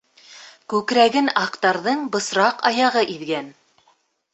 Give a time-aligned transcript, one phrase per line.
[0.73, 3.59] Күкрәген аҡтарҙың бысраҡ аяғы иҙгән.